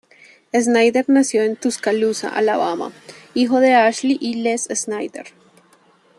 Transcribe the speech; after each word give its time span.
Snyder 0.51 1.05
nació 1.09 1.43
en 1.43 1.55
Tuscaloosa, 1.57 2.29
Alabama, 2.29 2.91
hijo 3.35 3.59
de 3.59 3.75
Ashley 3.75 4.17
y 4.19 4.33
Les 4.41 4.63
Snyder. 4.73 5.25